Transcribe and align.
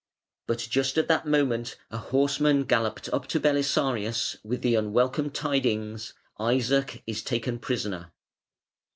But 0.47 0.57
just 0.67 0.97
at 0.97 1.07
that 1.09 1.27
moment 1.27 1.77
a 1.91 1.99
horseman 1.99 2.63
galloped 2.63 3.07
up 3.13 3.27
to 3.27 3.39
Belisarius 3.39 4.35
with 4.43 4.63
the 4.63 4.73
unwelcome 4.73 5.29
tidings 5.29 6.13
"Isaac 6.39 7.03
is 7.05 7.21
taken 7.21 7.59
prisoner". 7.59 8.11